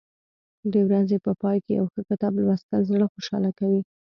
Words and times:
د 0.73 0.73
ورځې 0.87 1.17
په 1.25 1.31
پای 1.41 1.57
کې 1.65 1.71
یو 1.79 1.85
ښه 1.93 2.01
کتاب 2.09 2.33
لوستل 2.37 2.81
زړه 2.89 3.05
خوشحاله 3.13 3.49
کوي. 3.59 3.81